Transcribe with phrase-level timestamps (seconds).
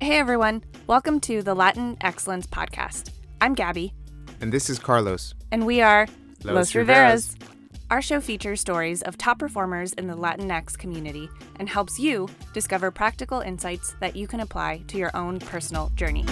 [0.00, 3.10] Hey everyone, welcome to the Latin Excellence Podcast.
[3.40, 3.92] I'm Gabby.
[4.40, 5.34] And this is Carlos.
[5.52, 6.08] And we are
[6.42, 7.36] Los Los Riveras.
[7.36, 7.36] Riveras.
[7.90, 11.28] Our show features stories of top performers in the Latinx community
[11.60, 16.24] and helps you discover practical insights that you can apply to your own personal journey.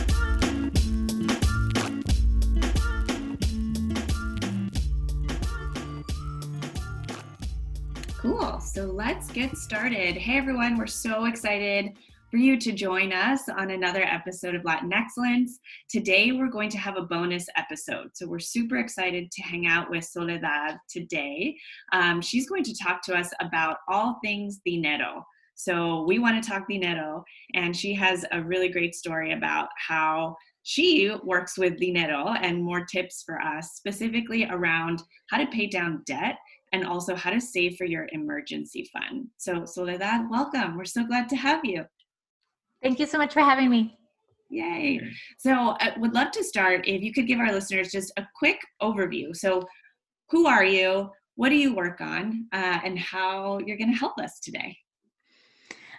[8.36, 8.58] Cool.
[8.58, 10.16] So let's get started.
[10.16, 10.76] Hey, everyone.
[10.76, 11.92] We're so excited
[12.32, 15.60] for you to join us on another episode of Latin Excellence.
[15.88, 18.08] Today, we're going to have a bonus episode.
[18.14, 21.56] So we're super excited to hang out with Soledad today.
[21.92, 25.24] Um, she's going to talk to us about all things dinero.
[25.54, 27.22] So we want to talk dinero,
[27.54, 32.84] and she has a really great story about how she works with dinero and more
[32.84, 36.38] tips for us, specifically around how to pay down debt
[36.74, 39.28] and also how to save for your emergency fund.
[39.36, 40.76] So, Soledad, welcome.
[40.76, 41.84] We're so glad to have you.
[42.82, 43.96] Thank you so much for having me.
[44.50, 45.00] Yay.
[45.38, 48.58] So, I would love to start if you could give our listeners just a quick
[48.82, 49.36] overview.
[49.36, 49.62] So,
[50.30, 51.10] who are you?
[51.36, 52.48] What do you work on?
[52.52, 54.76] Uh, and how you're going to help us today?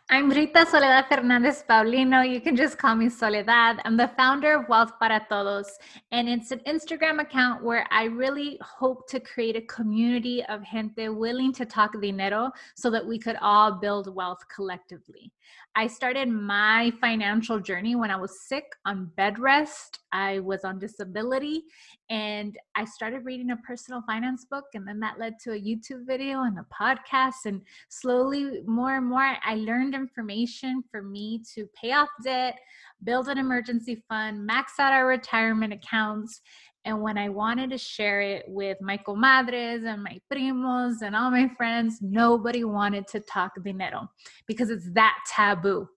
[0.08, 2.22] I'm Rita Soledad Fernandez Paulino.
[2.22, 3.82] You can just call me Soledad.
[3.86, 5.80] I'm the founder of Wealth para Todos,
[6.12, 11.10] and it's an Instagram account where I really hope to create a community of gente
[11.10, 15.32] willing to talk dinero so that we could all build wealth collectively.
[15.76, 20.02] I started my financial journey when I was sick on bed rest.
[20.12, 21.64] I was on disability
[22.10, 26.06] and I started reading a personal finance book, and then that led to a YouTube
[26.06, 27.46] video and a podcast.
[27.46, 32.60] And slowly, more and more, I learned information for me to pay off debt,
[33.04, 36.42] build an emergency fund, max out our retirement accounts.
[36.86, 41.32] And when I wanted to share it with my comadres and my primos and all
[41.32, 44.08] my friends, nobody wanted to talk dinero
[44.46, 45.90] because it's that taboo.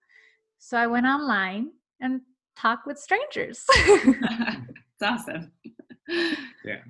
[0.56, 2.22] So I went online and
[2.56, 3.62] talked with strangers.
[3.76, 5.52] it's awesome.
[6.64, 6.82] Yeah.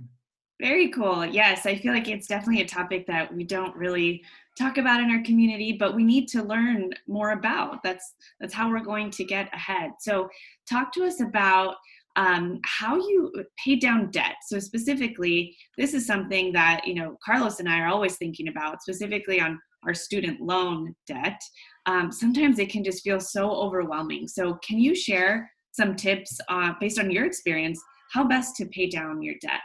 [0.60, 1.24] Very cool.
[1.24, 4.24] Yes, I feel like it's definitely a topic that we don't really
[4.58, 7.82] talk about in our community, but we need to learn more about.
[7.84, 9.92] That's that's how we're going to get ahead.
[10.00, 10.28] So,
[10.68, 11.76] talk to us about
[12.16, 13.32] um, how you
[13.64, 14.36] pay down debt.
[14.48, 18.82] So specifically, this is something that you know Carlos and I are always thinking about,
[18.82, 21.40] specifically on our student loan debt.
[21.86, 24.26] Um, sometimes it can just feel so overwhelming.
[24.26, 27.80] So, can you share some tips uh, based on your experience
[28.12, 29.60] how best to pay down your debt?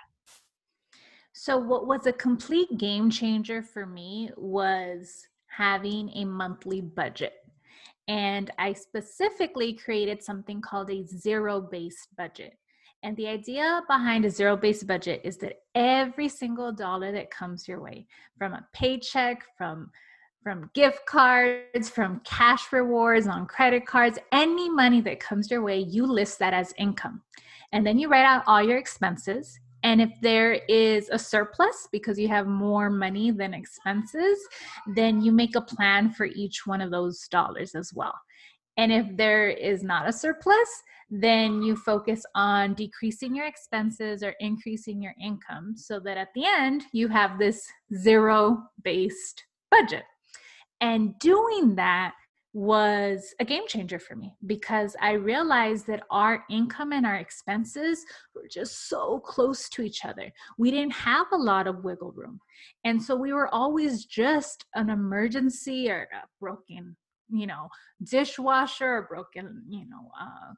[1.34, 7.34] So, what was a complete game changer for me was having a monthly budget.
[8.08, 12.58] And I specifically created something called a zero based budget.
[13.04, 17.68] And the idea behind a zero based budget is that every single dollar that comes
[17.68, 19.92] your way from a paycheck, from
[20.42, 25.80] from gift cards, from cash rewards on credit cards, any money that comes your way,
[25.80, 27.22] you list that as income.
[27.74, 32.18] And then you write out all your expenses and if there is a surplus because
[32.18, 34.40] you have more money than expenses,
[34.96, 38.16] then you make a plan for each one of those dollars as well.
[38.78, 40.70] And if there is not a surplus,
[41.10, 46.46] then you focus on decreasing your expenses or increasing your income so that at the
[46.46, 50.06] end you have this zero based budget.
[50.82, 52.14] And doing that
[52.54, 58.06] was a game changer for me because I realized that our income and our expenses
[58.36, 60.32] were just so close to each other.
[60.60, 62.40] We didn't have a lot of wiggle room.
[62.86, 66.96] And so we were always just an emergency or a broken,
[67.30, 67.70] you know,
[68.04, 70.54] dishwasher or broken, you know, uh,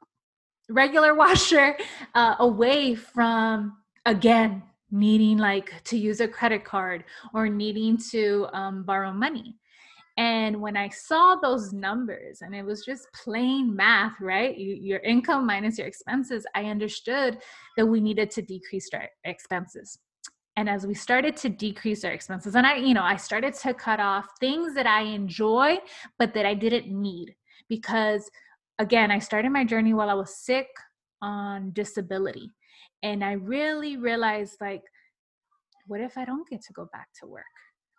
[0.68, 1.78] regular washer
[2.14, 8.82] uh, away from, again, needing like to use a credit card or needing to um,
[8.84, 9.56] borrow money.
[10.18, 14.56] And when I saw those numbers and it was just plain math, right?
[14.56, 17.38] You, your income minus your expenses, I understood
[17.76, 19.98] that we needed to decrease our expenses.
[20.56, 23.74] And as we started to decrease our expenses, and I, you know, I started to
[23.74, 25.76] cut off things that I enjoy,
[26.18, 27.34] but that I didn't need
[27.68, 28.30] because,
[28.78, 30.68] again, I started my journey while I was sick
[31.20, 32.52] on disability.
[33.02, 34.82] And I really realized like,
[35.86, 37.44] what if I don't get to go back to work?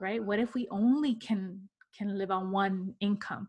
[0.01, 0.23] Right?
[0.23, 1.61] What if we only can
[1.97, 3.47] can live on one income.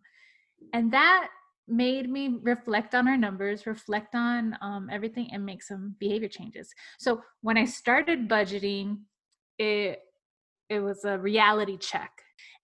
[0.73, 1.29] And that
[1.69, 6.73] made me reflect on our numbers, reflect on um, everything, and make some behavior changes.
[6.99, 8.99] So when I started budgeting,
[9.59, 10.01] it
[10.71, 12.11] it was a reality check.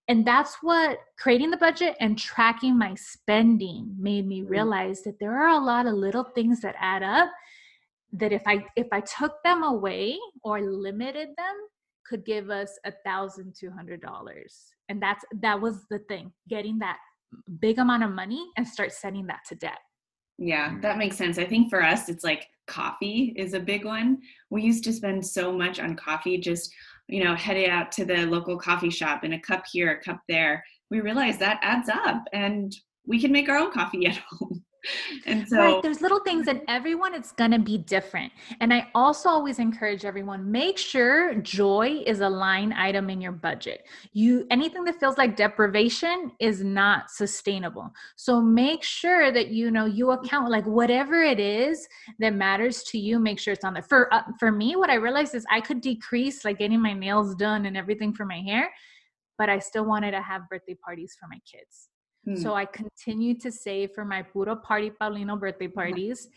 [0.07, 4.49] And that's what creating the budget and tracking my spending made me mm.
[4.49, 7.29] realize that there are a lot of little things that add up
[8.13, 11.55] that if I if I took them away or limited them
[12.07, 14.74] could give us a thousand two hundred dollars.
[14.89, 16.97] And that's that was the thing, getting that
[17.59, 19.79] big amount of money and start sending that to debt.
[20.37, 20.81] Yeah, mm.
[20.81, 21.37] that makes sense.
[21.37, 24.19] I think for us, it's like coffee is a big one.
[24.49, 26.73] We used to spend so much on coffee, just,
[27.07, 30.21] you know, heading out to the local coffee shop and a cup here, a cup
[30.27, 30.63] there.
[30.91, 32.75] We realized that adds up and
[33.07, 34.63] we can make our own coffee at home
[35.25, 38.31] and so right, there's little things and everyone it's going to be different.
[38.59, 43.31] And i also always encourage everyone make sure joy is a line item in your
[43.31, 43.87] budget.
[44.13, 47.91] You anything that feels like deprivation is not sustainable.
[48.15, 51.87] So make sure that you know you account like whatever it is
[52.19, 53.83] that matters to you make sure it's on there.
[53.83, 57.35] For uh, for me what i realized is i could decrease like getting my nails
[57.35, 58.71] done and everything for my hair
[59.37, 61.89] but i still wanted to have birthday parties for my kids
[62.33, 62.55] so hmm.
[62.55, 66.27] I continued to save for my puro party Paulino birthday parties.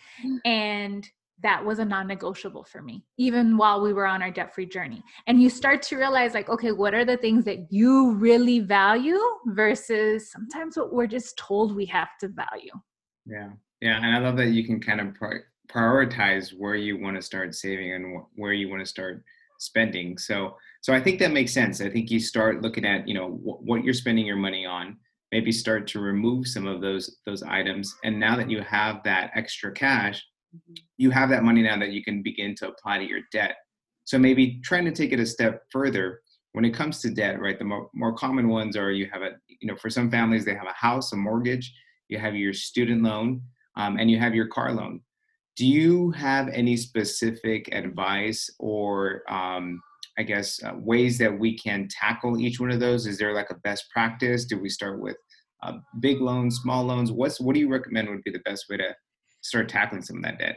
[0.44, 1.08] And
[1.42, 5.02] that was a non-negotiable for me even while we were on our debt-free journey.
[5.26, 9.20] And you start to realize like okay what are the things that you really value
[9.46, 12.72] versus sometimes what we're just told we have to value?
[13.26, 13.50] Yeah.
[13.80, 15.14] Yeah and i love that you can kind of
[15.70, 19.22] prioritize where you want to start saving and where you want to start
[19.60, 20.18] spending.
[20.18, 21.80] So so i think that makes sense.
[21.80, 24.96] I think you start looking at you know what you're spending your money on
[25.32, 27.94] maybe start to remove some of those those items.
[28.04, 30.74] And now that you have that extra cash mm-hmm.
[30.96, 33.56] you have that money now that you can begin to apply to your debt.
[34.04, 36.20] So maybe trying to take it a step further
[36.52, 39.32] when it comes to debt right the more, more common ones are you have a
[39.48, 41.72] you know for some families they have a house a mortgage
[42.08, 43.42] you have your student loan
[43.78, 45.00] um, and you have your car loan.
[45.56, 49.80] Do you have any specific advice or um,
[50.18, 53.06] I guess, uh, ways that we can tackle each one of those?
[53.06, 54.44] Is there like a best practice?
[54.44, 55.16] Do we start with
[55.62, 57.12] uh, big loans, small loans?
[57.12, 58.94] What's what do you recommend would be the best way to
[59.42, 60.56] start tackling some of that debt?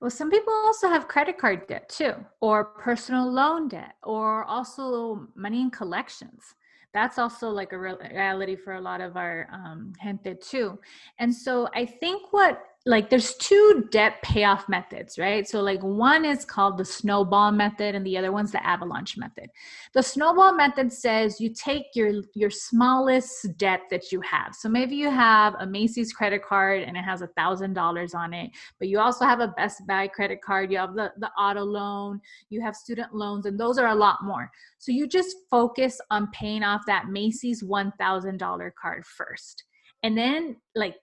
[0.00, 5.26] Well, some people also have credit card debt too, or personal loan debt, or also
[5.34, 6.54] money in collections.
[6.94, 10.78] That's also like a reality for a lot of our um, gente too.
[11.18, 15.46] And so I think what like there's two debt payoff methods, right?
[15.46, 19.50] So like one is called the snowball method and the other one's the avalanche method.
[19.92, 24.54] The snowball method says you take your your smallest debt that you have.
[24.54, 28.32] So maybe you have a Macy's credit card and it has a thousand dollars on
[28.32, 31.64] it, but you also have a Best Buy credit card, you have the, the auto
[31.64, 34.50] loan, you have student loans, and those are a lot more.
[34.78, 39.64] So you just focus on paying off that Macy's $1,000 card first.
[40.02, 40.94] And then like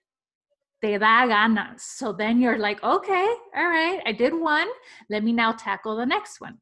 [0.81, 1.81] te da ganas.
[1.81, 4.67] So then you're like, okay, all right, I did one.
[5.09, 6.57] Let me now tackle the next one.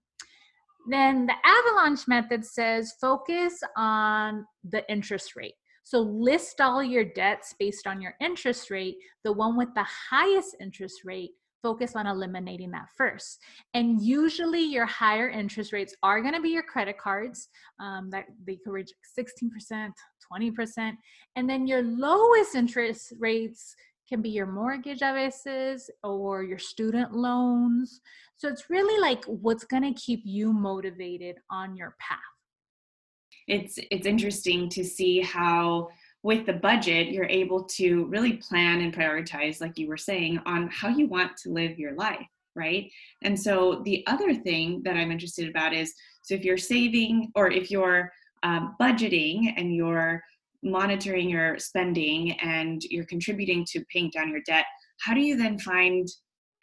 [0.89, 5.55] Then the avalanche method says focus on the interest rate.
[5.83, 8.95] So list all your debts based on your interest rate.
[9.23, 11.31] The one with the highest interest rate,
[11.61, 13.39] focus on eliminating that first.
[13.73, 17.49] And usually your higher interest rates are going to be your credit cards
[17.79, 19.91] um, that they could reach 16%,
[20.31, 20.91] 20%.
[21.35, 23.75] And then your lowest interest rates
[24.07, 25.31] can be your mortgage a
[26.03, 28.01] or your student loans.
[28.37, 32.19] So it's really like what's going to keep you motivated on your path.
[33.47, 35.89] It's it's interesting to see how
[36.23, 40.69] with the budget you're able to really plan and prioritize like you were saying on
[40.69, 42.89] how you want to live your life, right?
[43.21, 45.93] And so the other thing that I'm interested about is
[46.23, 48.09] so if you're saving or if you're
[48.43, 50.23] um, budgeting and you're
[50.63, 54.65] monitoring your spending and you're contributing to paying down your debt,
[55.01, 56.07] how do you then find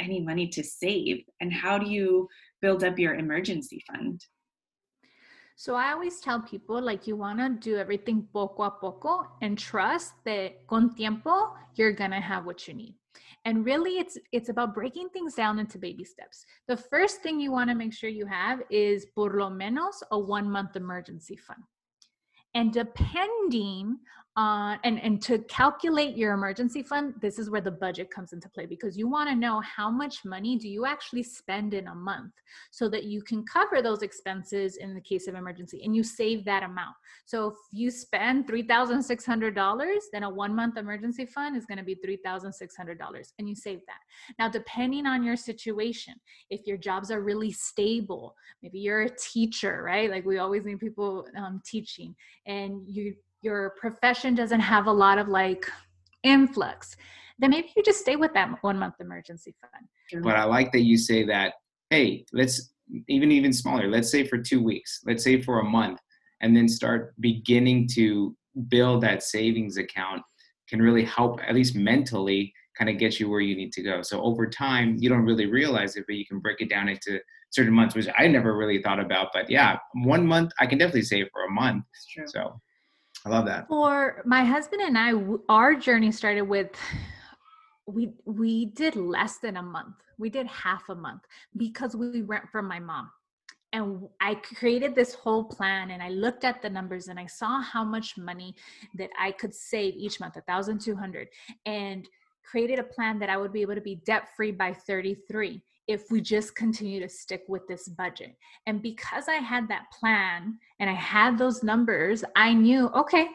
[0.00, 1.22] any money to save?
[1.40, 2.28] And how do you
[2.62, 4.24] build up your emergency fund?
[5.56, 9.58] So I always tell people like you want to do everything poco a poco and
[9.58, 12.94] trust that con tiempo you're going to have what you need.
[13.44, 16.46] And really it's it's about breaking things down into baby steps.
[16.66, 20.18] The first thing you want to make sure you have is por lo menos a
[20.18, 21.62] 1 month emergency fund.
[22.54, 23.98] And depending
[24.36, 28.48] on, and, and to calculate your emergency fund, this is where the budget comes into
[28.48, 31.94] play because you want to know how much money do you actually spend in a
[31.94, 32.32] month
[32.70, 36.44] so that you can cover those expenses in the case of emergency and you save
[36.44, 36.94] that amount.
[37.26, 41.96] So if you spend $3,600, then a one month emergency fund is going to be
[41.96, 44.00] $3,600 and you save that.
[44.38, 46.14] Now, depending on your situation,
[46.50, 50.08] if your jobs are really stable, maybe you're a teacher, right?
[50.08, 52.14] Like we always need people um, teaching
[52.46, 55.70] and you your profession doesn't have a lot of like
[56.22, 56.96] influx
[57.38, 60.82] then maybe you just stay with that one month emergency fund but i like that
[60.82, 61.54] you say that
[61.90, 62.72] hey let's
[63.08, 65.98] even even smaller let's say for two weeks let's say for a month
[66.40, 68.36] and then start beginning to
[68.68, 70.22] build that savings account
[70.68, 74.00] can really help at least mentally kind of get you where you need to go.
[74.00, 77.20] So over time, you don't really realize it, but you can break it down into
[77.50, 79.28] certain months, which I never really thought about.
[79.34, 81.84] But yeah, one month I can definitely save for a month.
[82.26, 82.60] So
[83.26, 83.68] I love that.
[83.68, 85.12] For my husband and I,
[85.48, 86.70] our journey started with
[87.86, 89.96] we we did less than a month.
[90.18, 91.22] We did half a month
[91.56, 93.10] because we rent from my mom
[93.72, 97.60] and i created this whole plan and i looked at the numbers and i saw
[97.60, 98.54] how much money
[98.94, 101.28] that i could save each month 1200
[101.66, 102.08] and
[102.44, 106.10] created a plan that i would be able to be debt free by 33 if
[106.10, 108.36] we just continue to stick with this budget.
[108.66, 113.28] And because i had that plan and i had those numbers i knew okay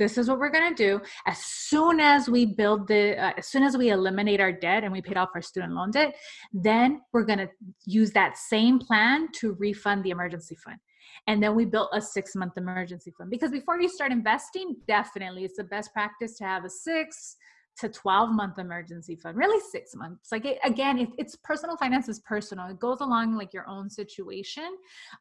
[0.00, 1.00] this is what we're going to do.
[1.26, 4.90] As soon as we build the uh, as soon as we eliminate our debt and
[4.90, 6.16] we paid off our student loan debt
[6.54, 7.50] then we're going to
[7.84, 10.78] use that same plan to refund the emergency fund.
[11.26, 13.30] And then we built a six month emergency fund.
[13.30, 17.36] Because before you start investing definitely it's the best practice to have a six
[17.80, 20.30] to 12 month emergency fund really six months.
[20.30, 22.66] Like it, again it, it's personal finance is personal.
[22.68, 24.76] It goes along like your own situation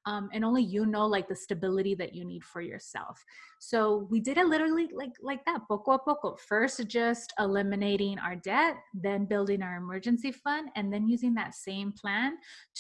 [0.06, 3.24] um, and only you know like the stability that you need for yourself.
[3.60, 6.36] So we did it literally like like that poco a poco.
[6.36, 11.94] First just eliminating our debt then building our emergency fund and then using that same
[11.94, 12.34] plan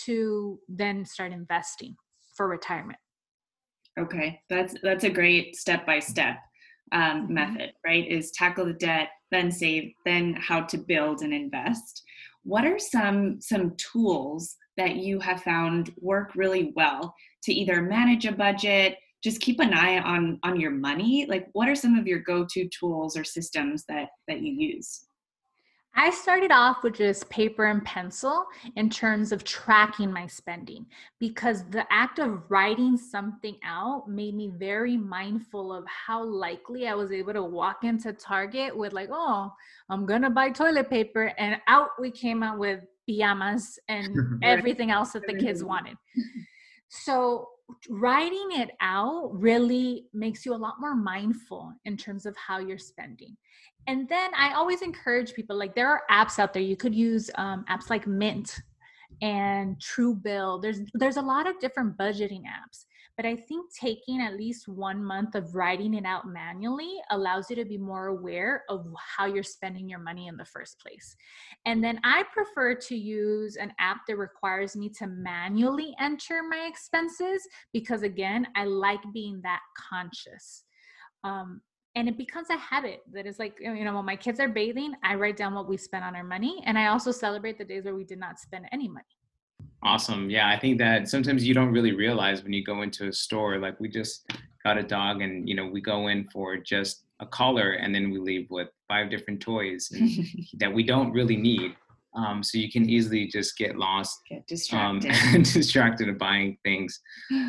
[0.05, 1.95] to then start investing
[2.35, 2.99] for retirement.
[3.97, 6.35] Okay that's that's a great step by step
[6.91, 7.33] um, mm-hmm.
[7.33, 12.03] method right is tackle the debt then save, then how to build and invest.
[12.43, 18.25] What are some some tools that you have found work really well to either manage
[18.25, 21.25] a budget, just keep an eye on on your money?
[21.27, 25.05] Like what are some of your go-to tools or systems that that you use?
[25.95, 30.85] I started off with just paper and pencil in terms of tracking my spending
[31.19, 36.93] because the act of writing something out made me very mindful of how likely I
[36.93, 39.51] was able to walk into Target with, like, oh,
[39.89, 41.33] I'm going to buy toilet paper.
[41.37, 45.97] And out we came out with pajamas and everything else that the kids wanted.
[46.89, 47.49] So
[47.89, 52.77] writing it out really makes you a lot more mindful in terms of how you're
[52.77, 53.35] spending.
[53.87, 56.63] And then i always encourage people like there are apps out there.
[56.63, 58.55] You could use um, apps like mint
[59.21, 60.61] and truebill.
[60.61, 62.85] There's there's a lot of different budgeting apps
[63.19, 67.55] but i think taking at least one month of writing it out manually allows you
[67.57, 71.17] to be more aware of how you're spending your money in the first place.
[71.65, 76.65] And then i prefer to use an app that requires me to manually enter my
[76.65, 79.59] expenses because again i like being that
[79.89, 80.63] conscious.
[81.25, 81.59] Um,
[81.95, 84.93] and it becomes a habit that is like you know when my kids are bathing
[85.03, 87.83] i write down what we spent on our money and i also celebrate the days
[87.83, 89.18] where we did not spend any money
[89.83, 90.29] awesome.
[90.29, 93.57] Yeah i think that sometimes you don't really realize when you go into a store
[93.59, 94.29] like we just
[94.63, 98.09] got a dog and you know we go in for just a collar and then
[98.09, 99.91] we leave with five different toys
[100.59, 101.75] that we don't really need.
[102.15, 106.57] Um, so you can easily just get lost get distracted um, and distracted of buying
[106.63, 106.99] things.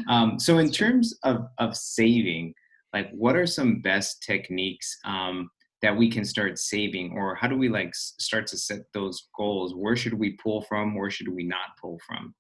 [0.09, 2.55] Um, so in terms of, of saving
[2.93, 5.51] like what are some best techniques um,
[5.83, 9.75] that we can start saving or how do we like start to set those goals?
[9.75, 10.95] Where should we pull from?
[10.95, 12.35] Where should we not pull from?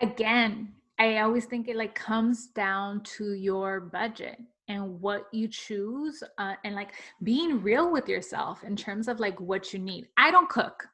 [0.00, 4.36] Again i always think it like comes down to your budget
[4.68, 9.38] and what you choose uh, and like being real with yourself in terms of like
[9.40, 10.08] what you need.
[10.16, 10.86] I don't cook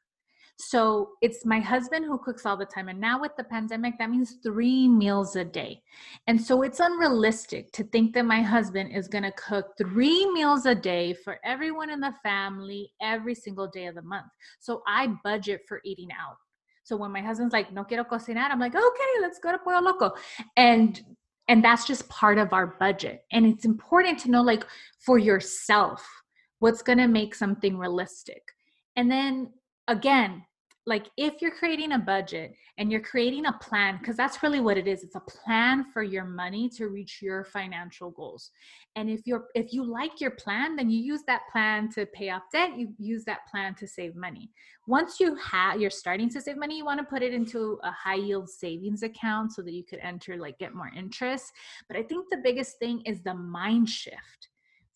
[0.60, 2.88] so it's my husband who cooks all the time.
[2.88, 5.82] And now with the pandemic, that means three meals a day.
[6.26, 10.66] And so it's unrealistic to think that my husband is going to cook three meals
[10.66, 14.26] a day for everyone in the family every single day of the month.
[14.58, 16.36] So I budget for eating out.
[16.82, 19.80] So when my husband's like, no quiero cocinar, I'm like, okay, let's go to Pollo
[19.80, 20.14] Loco.
[20.56, 21.00] And
[21.46, 23.24] and that's just part of our budget.
[23.32, 24.64] And it's important to know like
[24.98, 26.06] for yourself
[26.58, 28.42] what's going to make something realistic.
[28.96, 29.52] And then
[29.86, 30.44] again,
[30.88, 34.78] like if you're creating a budget and you're creating a plan because that's really what
[34.78, 38.50] it is it's a plan for your money to reach your financial goals.
[38.96, 42.30] And if you're if you like your plan then you use that plan to pay
[42.30, 44.50] off debt you use that plan to save money.
[44.86, 47.90] Once you have you're starting to save money you want to put it into a
[47.90, 51.52] high yield savings account so that you could enter like get more interest.
[51.86, 54.48] But i think the biggest thing is the mind shift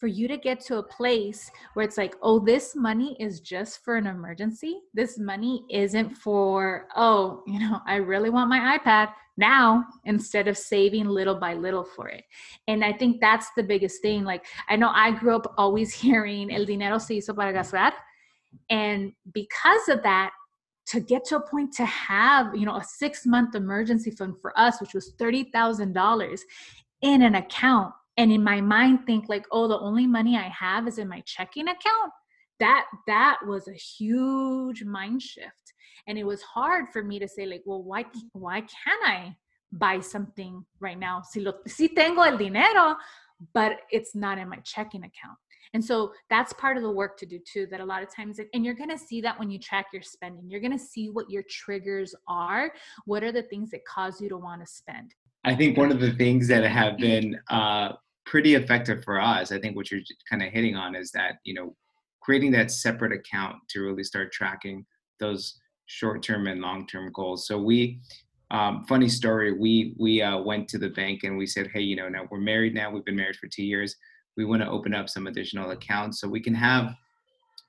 [0.02, 3.84] for you to get to a place where it's like, oh, this money is just
[3.84, 4.80] for an emergency.
[4.92, 10.58] This money isn't for, oh, you know, I really want my iPad now instead of
[10.58, 12.24] saving little by little for it.
[12.66, 14.24] And I think that's the biggest thing.
[14.24, 17.92] Like, I know I grew up always hearing el dinero se hizo para gastar.
[18.70, 20.32] And because of that,
[20.86, 24.52] to get to a point to have, you know, a six month emergency fund for
[24.58, 26.40] us, which was $30,000
[27.02, 30.86] in an account and in my mind think like oh the only money i have
[30.86, 32.12] is in my checking account.
[32.60, 35.72] That that was a huge mind shift
[36.06, 39.36] and it was hard for me to say like well why why can't i
[39.72, 41.22] buy something right now?
[41.22, 42.96] Si lo si tengo el dinero
[43.54, 45.38] but it's not in my checking account.
[45.74, 48.38] And so that's part of the work to do too that a lot of times
[48.52, 50.48] and you're going to see that when you track your spending.
[50.48, 52.72] You're going to see what your triggers are.
[53.06, 55.14] What are the things that cause you to want to spend
[55.44, 57.92] i think one of the things that have been uh,
[58.24, 61.54] pretty effective for us i think what you're kind of hitting on is that you
[61.54, 61.74] know
[62.22, 64.86] creating that separate account to really start tracking
[65.18, 67.46] those short-term and long-term goals.
[67.46, 68.00] So we
[68.50, 71.96] um, funny story we we uh, went to the bank and we said hey you
[71.96, 73.96] know now we're married now we've been married for two years.
[74.36, 76.94] We want to open up some additional accounts so we can have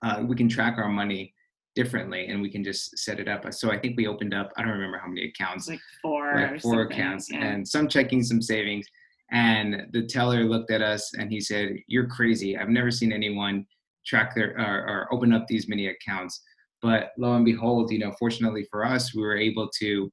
[0.02, 1.33] uh, we can track our money
[1.76, 4.52] differently and we can just set it up uh, so i think we opened up
[4.58, 7.44] i don't remember how many accounts like four like four accounts yeah.
[7.44, 8.86] and some checking some savings
[9.32, 13.66] and the teller looked at us and he said you're crazy i've never seen anyone
[14.06, 16.42] track their or, or open up these many accounts
[16.82, 20.12] but lo and behold you know fortunately for us we were able to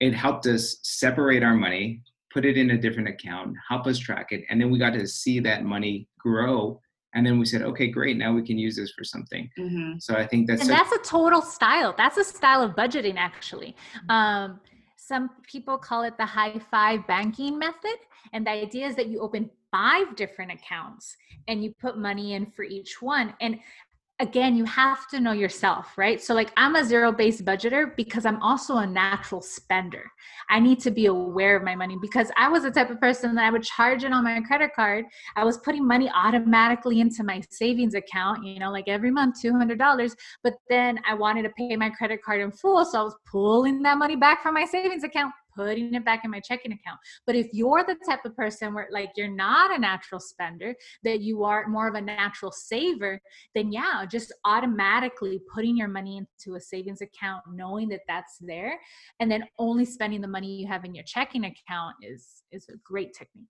[0.00, 2.00] it helped us separate our money
[2.32, 5.06] put it in a different account, help us track it, and then we got to
[5.06, 6.80] see that money grow.
[7.14, 9.50] And then we said, okay, great, now we can use this for something.
[9.58, 9.98] Mm-hmm.
[9.98, 11.94] So I think that's and that's a total style.
[11.96, 13.74] That's a style of budgeting, actually.
[13.96, 14.10] Mm-hmm.
[14.10, 14.60] Um,
[14.96, 17.96] some people call it the high five banking method,
[18.32, 22.46] and the idea is that you open five different accounts and you put money in
[22.46, 23.34] for each one.
[23.40, 23.58] And
[24.20, 26.20] again you have to know yourself right?
[26.20, 30.10] So like i'm a zero based budgeter because i'm also a natural spender.
[30.50, 33.34] I need to be aware of my money because i was the type of person
[33.34, 35.04] that i would charge it on my credit card.
[35.36, 40.16] I was putting money automatically into my savings account you know like every month $200
[40.42, 43.82] but then i wanted to pay my credit card in full so i was pulling
[43.82, 46.98] that money back from my savings account putting it back in my checking account.
[47.26, 50.74] But if you're the type of person where like you're not a natural spender,
[51.04, 53.20] that you are more of a natural saver,
[53.54, 58.78] then yeah, just automatically putting your money into a savings account, knowing that that's there,
[59.20, 62.76] and then only spending the money you have in your checking account is is a
[62.84, 63.48] great technique.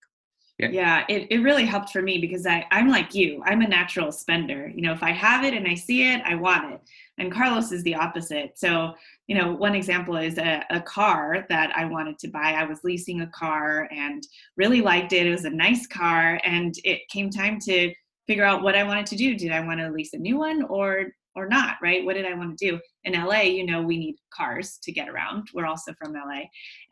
[0.58, 3.42] Yeah, yeah it, it really helped for me because I, I'm like you.
[3.44, 4.70] I'm a natural spender.
[4.74, 6.80] You know, if I have it and I see it, I want it.
[7.18, 8.58] And Carlos is the opposite.
[8.58, 8.94] So,
[9.26, 12.52] you know, one example is a, a car that I wanted to buy.
[12.52, 14.22] I was leasing a car and
[14.56, 15.26] really liked it.
[15.26, 16.40] It was a nice car.
[16.44, 17.92] And it came time to
[18.26, 19.36] figure out what I wanted to do.
[19.36, 22.04] Did I want to lease a new one or or not, right?
[22.04, 22.80] What did I want to do?
[23.04, 25.48] In LA, you know, we need cars to get around.
[25.54, 26.42] We're also from LA.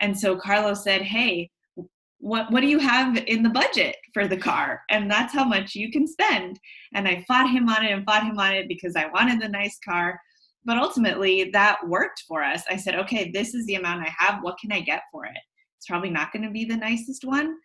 [0.00, 1.50] And so Carlos said, Hey,
[2.26, 4.82] what what do you have in the budget for the car?
[4.90, 6.58] And that's how much you can spend.
[6.94, 9.48] And i fought him on it and fought him on it because i wanted the
[9.48, 10.20] nice car.
[10.64, 12.64] But ultimately that worked for us.
[12.68, 14.42] I said okay this is the amount i have.
[14.42, 15.38] What can i get for it?
[15.76, 17.56] It's probably not going to be the nicest one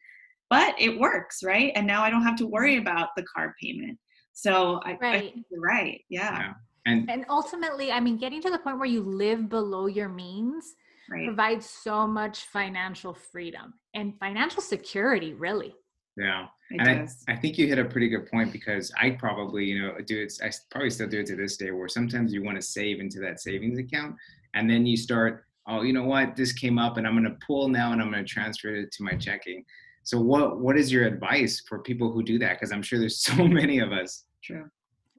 [0.49, 1.71] but it works right?
[1.75, 3.97] And now i don't have to worry about the car payment.
[4.33, 5.33] So i, right.
[5.35, 6.01] I you're right.
[6.09, 6.37] Yeah.
[6.39, 6.53] yeah.
[6.87, 10.73] And, and ultimately, I mean, getting to the point where you live below your means
[11.11, 11.25] right.
[11.25, 15.75] provides so much financial freedom and financial security, really.
[16.17, 16.47] Yeah.
[16.69, 16.89] It and
[17.27, 20.21] I, I, think you hit a pretty good point because I probably, you know, do
[20.21, 22.99] it, I probably still do it to this day where sometimes you want to save
[22.99, 24.15] into that savings account
[24.53, 27.37] and then you start, oh, you know what, this came up and I'm going to
[27.45, 29.63] pull now and I'm going to transfer it to my checking.
[30.03, 32.53] So what, what is your advice for people who do that?
[32.53, 34.25] Because I'm sure there's so many of us.
[34.43, 34.69] True.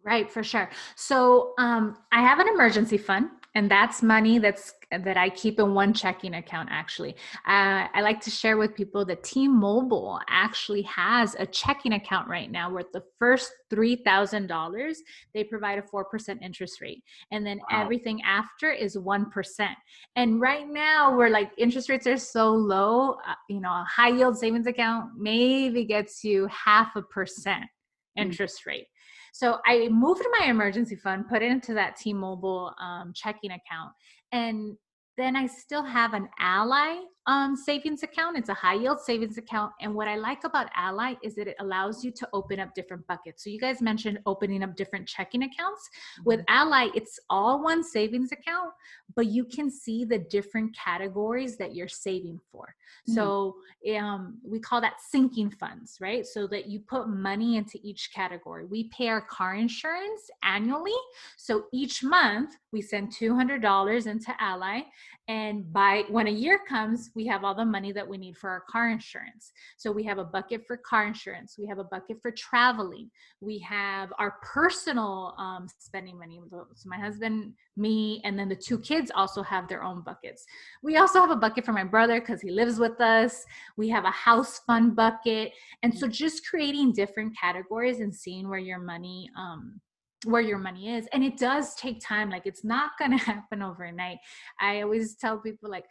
[0.05, 0.69] Right, for sure.
[0.97, 5.75] So um, I have an emergency fund and that's money that's that i keep in
[5.75, 7.13] one checking account actually.
[7.47, 12.51] Uh, i like to share with people that t-mobile actually has a checking account right
[12.51, 14.97] now where the first $3000
[15.33, 17.03] they provide a 4% interest rate.
[17.31, 17.83] And then wow.
[17.83, 19.69] everything after is 1%
[20.17, 24.09] and right now we're like interest rates are so low uh, you know a high
[24.09, 28.23] yield savings account maybe gets you half a percent mm.
[28.23, 28.87] interest rate
[29.33, 33.93] so I moved my emergency fund, put it into that T Mobile um, checking account.
[34.31, 34.77] And
[35.17, 38.37] then I still have an Ally um, savings account.
[38.37, 39.73] It's a high yield savings account.
[39.81, 43.07] And what I like about Ally is that it allows you to open up different
[43.07, 43.45] buckets.
[43.45, 45.89] So you guys mentioned opening up different checking accounts.
[46.19, 46.29] Mm-hmm.
[46.29, 48.73] With Ally, it's all one savings account,
[49.15, 52.75] but you can see the different categories that you're saving for.
[53.09, 53.15] Mm-hmm.
[53.15, 53.57] So
[53.97, 56.27] um, we call that sinking funds, right?
[56.27, 58.65] So that you put money into each category.
[58.65, 60.93] We pay our car insurance annually.
[61.37, 64.81] So each month we send $200 into Ally.
[65.29, 68.51] And by when a year comes, we have all the money that we need for
[68.51, 69.53] our car insurance.
[69.77, 71.57] So we have a bucket for car insurance.
[71.59, 73.11] We have a bucket for traveling.
[73.41, 76.41] We have our personal um, spending money.
[76.51, 80.45] So my husband, me, and then the two kids also have their own buckets.
[80.83, 83.45] We also have a bucket for my brother because he lives with us.
[83.77, 85.53] We have a house fund bucket.
[85.83, 89.81] And so just creating different categories and seeing where your money um,
[90.25, 93.63] where your money is and it does take time like it's not going to happen
[93.63, 94.19] overnight
[94.61, 95.85] i always tell people like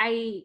[0.00, 0.40] i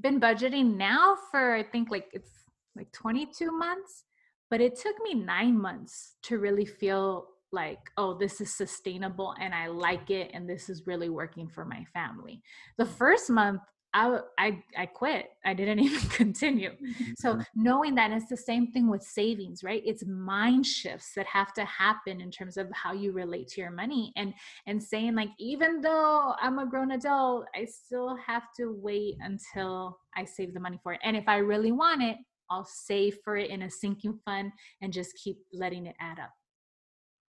[0.00, 2.30] been budgeting now for i think like it's
[2.74, 4.04] like 22 months
[4.50, 9.54] but it took me 9 months to really feel like oh this is sustainable and
[9.54, 12.42] i like it and this is really working for my family.
[12.76, 13.62] The first month
[13.96, 15.30] I, I I quit.
[15.46, 16.72] I didn't even continue.
[17.16, 17.62] So mm-hmm.
[17.62, 19.82] knowing that it's the same thing with savings, right?
[19.86, 23.70] It's mind shifts that have to happen in terms of how you relate to your
[23.70, 24.34] money and
[24.66, 29.98] and saying like even though I'm a grown adult, I still have to wait until
[30.14, 31.00] I save the money for it.
[31.02, 32.18] And if I really want it,
[32.50, 36.30] I'll save for it in a sinking fund and just keep letting it add up.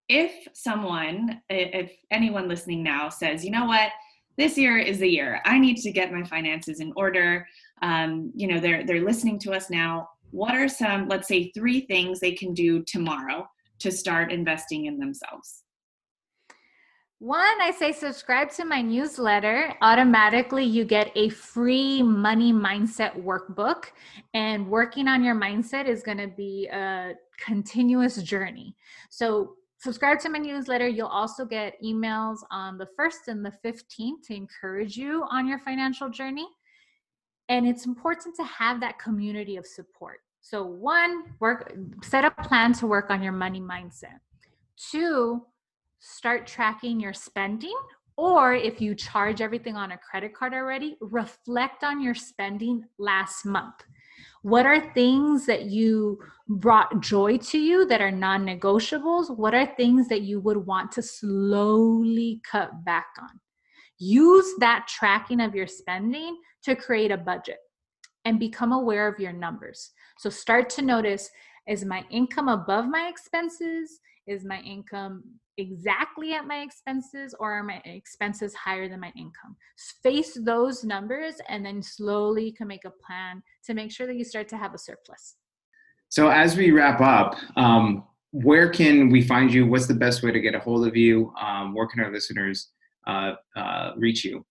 [0.09, 3.91] If someone, if anyone listening now says, you know what,
[4.39, 7.45] this year is the year i need to get my finances in order
[7.81, 11.81] um, you know they're they're listening to us now what are some let's say three
[11.81, 13.47] things they can do tomorrow
[13.79, 15.63] to start investing in themselves
[17.21, 19.73] one, I say subscribe to my newsletter.
[19.81, 23.87] Automatically, you get a free money mindset workbook.
[24.33, 28.77] And working on your mindset is going to be a continuous journey.
[29.09, 30.87] So, subscribe to my newsletter.
[30.87, 35.59] You'll also get emails on the 1st and the 15th to encourage you on your
[35.59, 36.47] financial journey.
[37.47, 40.19] And it's important to have that community of support.
[40.41, 44.19] So, one, work set a plan to work on your money mindset.
[44.91, 45.45] Two,
[45.99, 47.75] start tracking your spending
[48.19, 53.45] or if you charge everything on a credit card already, reflect on your spending last
[53.45, 53.75] month.
[54.41, 59.35] What are things that you brought joy to you that are non negotiables?
[59.35, 63.39] What are things that you would want to slowly cut back on?
[63.97, 67.57] Use that tracking of your spending to create a budget
[68.23, 69.91] and become aware of your numbers.
[70.17, 71.29] So start to notice
[71.67, 73.99] is my income above my expenses?
[74.25, 75.23] Is my income
[75.59, 79.55] exactly at my expenses or are my expenses higher than my income?
[80.01, 84.15] Face those numbers and then slowly you can make a plan to make sure that
[84.15, 85.35] you start to have a surplus.
[86.09, 89.67] So, as we wrap up, um, where can we find you?
[89.67, 91.33] What's the best way to get a hold of you?
[91.39, 92.69] Um, where can our listeners
[93.05, 94.45] uh, uh, reach you?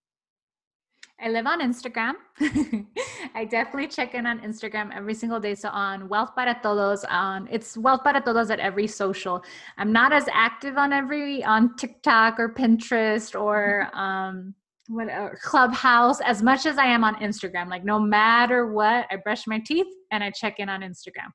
[1.20, 2.12] I live on Instagram.
[3.34, 5.56] I definitely check in on Instagram every single day.
[5.56, 9.42] So on Wealth para Todos, on it's Wealth para Todos at every social.
[9.78, 14.54] I'm not as active on every on TikTok or Pinterest or um
[14.88, 17.68] what uh, Clubhouse as much as I am on Instagram.
[17.68, 21.30] Like no matter what, I brush my teeth and I check in on Instagram.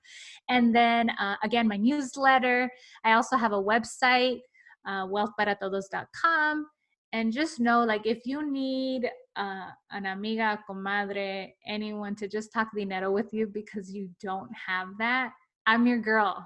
[0.50, 2.72] And then uh, again, my newsletter.
[3.04, 4.40] I also have a website,
[4.88, 6.68] uh, wealthparatodos.com
[7.14, 12.70] and just know like if you need uh, an amiga comadre anyone to just talk
[12.76, 15.32] dinero with you because you don't have that
[15.66, 16.46] i'm your girl.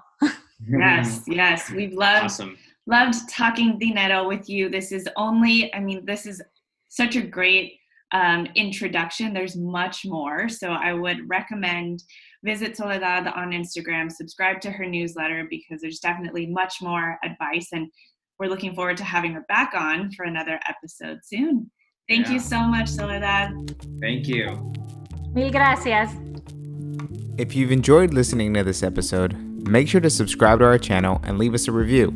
[0.68, 2.56] Yes yes we've loved awesome.
[2.86, 4.68] loved talking dinero with you.
[4.68, 6.40] This is only i mean this is
[6.88, 7.74] such a great
[8.12, 9.34] um, introduction.
[9.34, 12.02] There's much more so i would recommend
[12.44, 17.90] visit soledad on instagram subscribe to her newsletter because there's definitely much more advice and
[18.38, 21.70] we're looking forward to having her back on for another episode soon.
[22.08, 22.34] Thank yeah.
[22.34, 23.76] you so much, Soledad.
[24.00, 24.72] Thank you.
[25.32, 26.10] Mil gracias.
[27.36, 29.36] If you've enjoyed listening to this episode,
[29.68, 32.12] make sure to subscribe to our channel and leave us a review.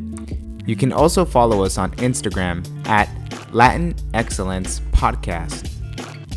[0.65, 3.09] You can also follow us on Instagram at
[3.53, 5.67] Latin Excellence Podcast.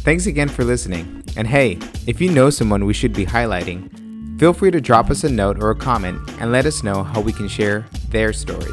[0.01, 1.25] Thanks again for listening.
[1.37, 5.25] And hey, if you know someone we should be highlighting, feel free to drop us
[5.25, 8.72] a note or a comment and let us know how we can share their story.